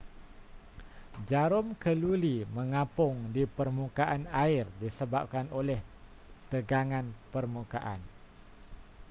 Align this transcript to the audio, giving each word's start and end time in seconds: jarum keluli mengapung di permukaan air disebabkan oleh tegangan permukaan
jarum 1.29 1.67
keluli 1.83 2.37
mengapung 2.57 3.15
di 3.35 3.43
permukaan 3.57 4.23
air 4.45 4.65
disebabkan 4.83 5.45
oleh 5.59 5.77
tegangan 6.51 7.05
permukaan 7.33 7.99